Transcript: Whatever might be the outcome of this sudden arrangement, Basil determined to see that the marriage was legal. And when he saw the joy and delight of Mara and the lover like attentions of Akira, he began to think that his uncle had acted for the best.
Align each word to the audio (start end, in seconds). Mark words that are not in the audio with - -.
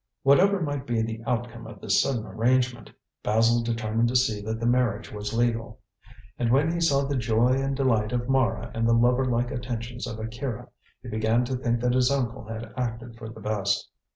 Whatever 0.23 0.59
might 0.63 0.87
be 0.87 1.03
the 1.03 1.21
outcome 1.27 1.67
of 1.67 1.79
this 1.79 2.01
sudden 2.01 2.25
arrangement, 2.25 2.89
Basil 3.21 3.61
determined 3.61 4.07
to 4.09 4.15
see 4.15 4.41
that 4.41 4.59
the 4.59 4.65
marriage 4.65 5.11
was 5.11 5.31
legal. 5.35 5.79
And 6.39 6.51
when 6.51 6.71
he 6.73 6.79
saw 6.81 7.05
the 7.05 7.15
joy 7.15 7.49
and 7.49 7.75
delight 7.77 8.11
of 8.11 8.27
Mara 8.27 8.71
and 8.73 8.89
the 8.89 8.95
lover 8.95 9.25
like 9.25 9.51
attentions 9.51 10.07
of 10.07 10.19
Akira, 10.19 10.69
he 11.03 11.09
began 11.09 11.45
to 11.45 11.55
think 11.55 11.81
that 11.81 11.93
his 11.93 12.09
uncle 12.09 12.45
had 12.47 12.73
acted 12.75 13.15
for 13.15 13.29
the 13.29 13.41
best. 13.41 13.89